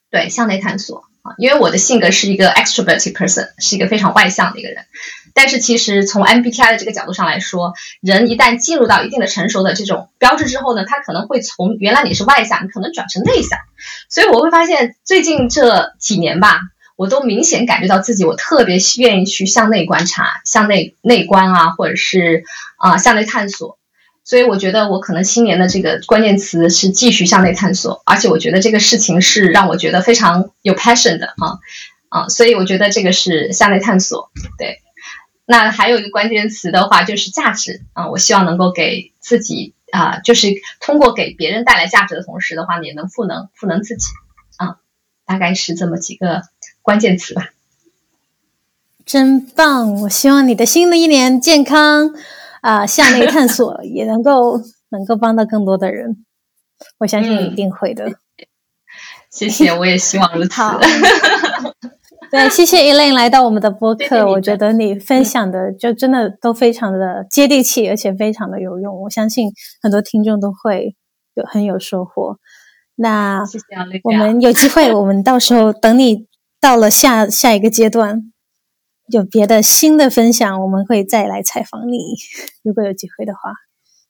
[0.09, 4.85] 对，向内探索啊，因为我的性格是一个 extroverted person，是一个非常外向的一个人。
[5.33, 13.57] 但是其实从 MBTI 的这个角度上来说，人一旦进入到一定的成熟的这种标志之后呢，他可能会从原来你是外向，你可能转成内向。
[14.09, 16.59] 所以我会发现最近这几年吧，
[16.97, 22.43] 我都明显感觉到自己我特别愿意去向内观察、向内内观啊，或者是
[22.77, 23.79] 啊向内探索。
[24.25, 31.59] 所以我觉得我可能新年的这个关键词是继续向内探索，而且我觉得这个事情是让我觉得非常有 passion 的啊
[32.07, 34.31] 啊，所以我觉得这个是向内探索。
[34.57, 34.79] 对，
[35.45, 40.47] 那还有一个关键词的话就是价值啊，我希望能够给自己啊，就是
[40.79, 44.07] 通过给别人带来价值的同时的话，也能赋能赋能自己
[44.57, 44.77] 啊，
[45.25, 46.43] 大概是这么几个
[46.81, 47.49] 关键词吧。
[49.05, 49.93] 真棒！
[50.03, 52.15] 我希望你的新的一年健康。
[52.63, 54.57] 啊，向内探索也能够
[54.89, 56.25] 能够帮到更多的人，
[56.99, 58.09] 我相信一定会的。
[59.29, 60.61] 谢谢，我也希望如此。
[62.31, 69.01] 对，谢谢 Elaine 来到我们的播客，我觉得你分享的就真的都非常的接地气，而且非常的有用。
[69.01, 69.51] 我相信
[69.81, 70.95] 很多听众都会
[71.33, 72.37] 有很有收获。
[72.95, 73.43] 那
[74.03, 76.27] 我们有机会，我们到时候等你
[76.61, 78.32] 到了下下一个阶段。
[79.07, 81.97] 有别的新的分享，我们会再来采访你。
[82.63, 83.51] 如果有机会的话，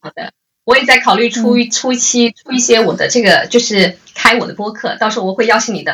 [0.02, 0.32] 好的，
[0.66, 5.94] 我也在考虑出出一期出一些我的这个，就是开我的播客，到时候我会邀请你的，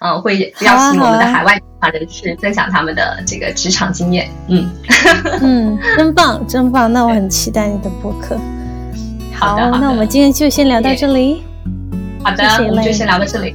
[0.00, 1.60] 嗯，会邀请我们的海外
[1.92, 4.30] 人士分享他们的这个职场经验。
[4.48, 4.70] 嗯
[5.42, 8.38] 嗯，真棒，真棒，那我很期待你的播客。
[9.34, 11.42] 好的，那我们今天就先聊到这里。
[12.22, 13.54] 好的，我们就先聊到这里。